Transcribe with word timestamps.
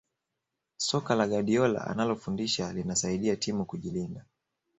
soka 0.77 1.15
la 1.15 1.27
guardiola 1.27 1.87
analofundisha 1.87 2.73
linasaidia 2.73 3.35
timu 3.35 3.65
kujilinda 3.65 4.25